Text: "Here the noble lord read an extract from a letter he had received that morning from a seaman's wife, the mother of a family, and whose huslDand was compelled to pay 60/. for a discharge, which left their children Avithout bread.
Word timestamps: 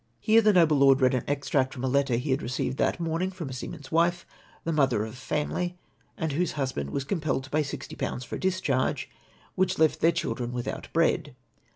"Here 0.29 0.41
the 0.41 0.51
noble 0.51 0.77
lord 0.77 0.99
read 0.99 1.13
an 1.13 1.25
extract 1.27 1.75
from 1.75 1.83
a 1.83 1.87
letter 1.87 2.15
he 2.15 2.31
had 2.31 2.41
received 2.41 2.77
that 2.77 2.99
morning 2.99 3.29
from 3.29 3.49
a 3.49 3.53
seaman's 3.53 3.91
wife, 3.91 4.25
the 4.63 4.73
mother 4.73 5.05
of 5.05 5.13
a 5.13 5.15
family, 5.15 5.77
and 6.17 6.31
whose 6.31 6.53
huslDand 6.53 6.89
was 6.89 7.03
compelled 7.03 7.43
to 7.43 7.51
pay 7.51 7.61
60/. 7.61 8.25
for 8.25 8.37
a 8.37 8.39
discharge, 8.39 9.11
which 9.53 9.77
left 9.77 9.99
their 9.99 10.11
children 10.11 10.53
Avithout 10.53 10.91
bread. 10.91 11.35